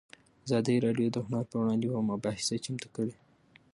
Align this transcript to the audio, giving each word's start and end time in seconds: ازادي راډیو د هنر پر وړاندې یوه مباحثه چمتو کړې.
ازادي 0.45 0.75
راډیو 0.85 1.07
د 1.11 1.17
هنر 1.25 1.43
پر 1.49 1.55
وړاندې 1.59 1.85
یوه 1.87 2.01
مباحثه 2.11 2.55
چمتو 2.65 2.87
کړې. 2.95 3.13